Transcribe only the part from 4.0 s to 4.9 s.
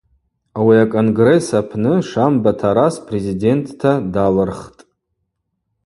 далырхтӏ.